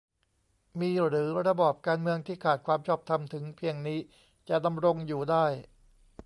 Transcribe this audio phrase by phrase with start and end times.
[0.79, 3.99] มีหรือ ระบอบการเมืองที่ขาดความชอบธรรมถึงเพียงนี้
[4.49, 5.45] จะดำรงอยู่ได้